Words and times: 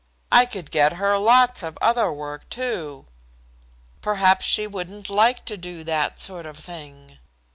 I 0.31 0.47
could 0.47 0.71
get 0.71 0.93
her 0.93 1.19
lots 1.19 1.61
of 1.61 1.77
other 1.79 2.11
work, 2.11 2.49
too." 2.49 3.05
"Perhaps 4.01 4.47
she 4.47 4.65
wouldn't 4.65 5.11
like 5.11 5.45
to 5.45 5.57
do 5.57 5.83
that 5.83 6.19
sort 6.19 6.47
of 6.47 6.57
thing." 6.57 7.19